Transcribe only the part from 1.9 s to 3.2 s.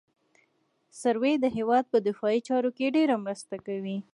په دفاعي چارو کې ډېره